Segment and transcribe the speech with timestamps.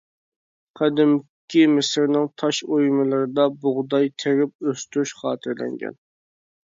[0.79, 5.99] قەدىمكى مىسىرنىڭ تاش ئويمىلىرىدا بۇغداي تېرىپ ئۆستۈرۈش خاتىرىلەنگەن.